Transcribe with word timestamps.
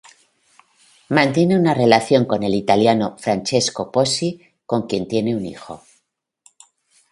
Mantiene 1.09 1.55
una 1.55 1.75
relación 1.75 2.25
con 2.25 2.41
el 2.41 2.55
italiano 2.55 3.15
Francesco 3.19 3.91
Pozzi 3.91 4.41
con 4.65 4.87
quien 4.87 5.07
tiene 5.07 5.35
un 5.35 5.45
hijo. 5.45 5.83